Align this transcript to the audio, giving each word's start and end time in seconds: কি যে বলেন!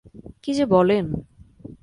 কি 0.43 0.51
যে 0.53 0.65
বলেন! 0.65 1.05